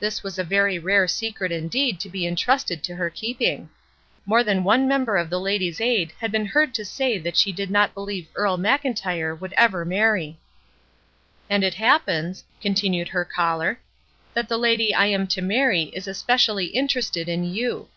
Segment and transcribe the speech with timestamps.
[0.00, 3.70] This was a very rare secret indeed to be intrusted to her keeping.
[4.26, 7.52] More than one member of the Ladies' Aid had been heard to say that she
[7.52, 10.40] did not believe Earle Mclntyre would ever marry.
[11.48, 13.78] "And it happens," continued her caller,
[14.34, 17.88] "that the lady I am to marry is especially interested in you."